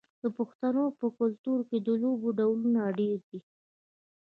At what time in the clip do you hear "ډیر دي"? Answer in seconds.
2.99-3.39